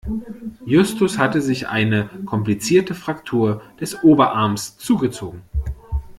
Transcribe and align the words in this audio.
Justus 0.65 1.19
hatte 1.19 1.43
sich 1.43 1.67
eine 1.67 2.09
komplizierte 2.25 2.95
Fraktur 2.95 3.61
des 3.79 4.03
Oberarms 4.03 4.75
zugezogen. 4.79 5.43